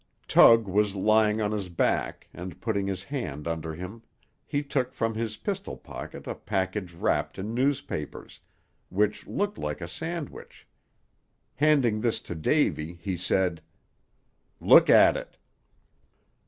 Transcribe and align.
Tug 0.27 0.67
was 0.67 0.95
lying 0.95 1.41
on 1.41 1.51
his 1.51 1.69
back, 1.69 2.27
and 2.33 2.59
putting 2.59 2.87
his 2.87 3.03
hand 3.03 3.47
under 3.47 3.75
him 3.75 4.01
he 4.47 4.63
took 4.63 4.91
from 4.93 5.13
his 5.13 5.37
pistol 5.37 5.77
pocket 5.77 6.25
a 6.25 6.33
package 6.33 6.91
wrapped 6.95 7.37
in 7.37 7.53
newspapers, 7.53 8.39
which 8.89 9.27
looked 9.27 9.59
like 9.59 9.79
a 9.79 9.87
sandwich. 9.87 10.67
Handing 11.53 12.01
this 12.01 12.19
to 12.21 12.33
Davy, 12.33 12.93
he 12.95 13.15
said, 13.15 13.61
"Look 14.59 14.89
at 14.89 15.15
it." 15.15 15.37